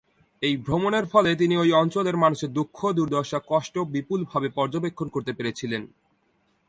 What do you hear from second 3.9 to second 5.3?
বিপুল ভাবে পর্যবেক্ষন